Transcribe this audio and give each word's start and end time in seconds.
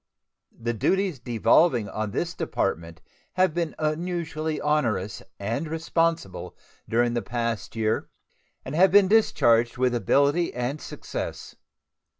The 0.59 0.73
duties 0.73 1.19
devolving 1.19 1.87
on 1.87 2.09
this 2.09 2.33
Department 2.33 3.01
have 3.33 3.53
been 3.53 3.75
unusually 3.77 4.59
onerous 4.59 5.21
and 5.39 5.67
responsible 5.67 6.57
during 6.89 7.13
the 7.13 7.21
past 7.21 7.75
year, 7.75 8.09
and 8.65 8.73
have 8.73 8.91
been 8.91 9.07
discharged 9.07 9.77
with 9.77 9.93
ability 9.93 10.55
and 10.55 10.81
success. 10.81 11.55